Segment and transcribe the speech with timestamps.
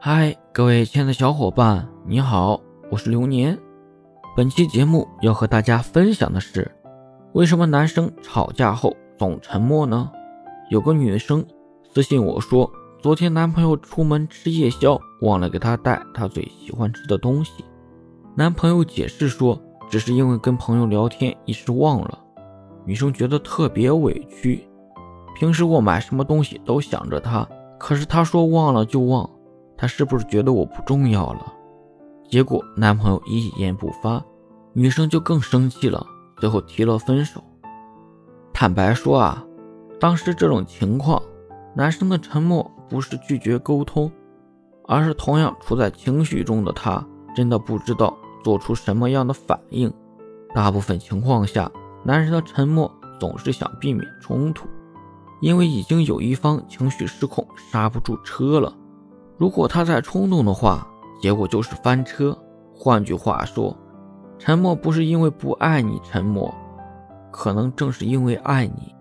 [0.00, 3.58] 嗨，各位亲爱的小伙伴，你好，我是流年。
[4.36, 6.70] 本期节目要和大家分享的是，
[7.32, 10.08] 为什么男生吵架后总沉默呢？
[10.70, 11.44] 有个女生
[11.92, 12.70] 私信我说，
[13.02, 17.64] 昨天男朋友出门吃夜宵，忘了给她带她最喜欢吃的东西。
[18.36, 22.16] 男朋友解释说，只是因为跟朋友聊天一时忘了。
[22.84, 24.64] 女生觉得特别委屈，
[25.36, 27.44] 平时我买什么东西都想着他，
[27.80, 29.28] 可是他说忘了就忘。
[29.78, 31.54] 他是不是觉得我不重要了？
[32.28, 34.22] 结果男朋友一言不发，
[34.74, 36.04] 女生就更生气了，
[36.38, 37.42] 最后提了分手。
[38.52, 39.44] 坦白说啊，
[40.00, 41.22] 当时这种情况，
[41.74, 44.10] 男生的沉默不是拒绝沟通，
[44.86, 49.92] 而是同样处在情绪中的他真的不知道做出什么样的反应。
[50.54, 51.70] 大部分情况下，
[52.04, 54.66] 男人的沉默总是想避免冲突，
[55.40, 58.74] 因为已经有一方情绪失控，刹不住车了。
[59.38, 60.84] 如果他再冲动的话，
[61.22, 62.36] 结果就是翻车。
[62.74, 63.76] 换句话说，
[64.38, 66.52] 沉默不是因为不爱你沉默，
[67.30, 68.94] 可能正是因为爱你。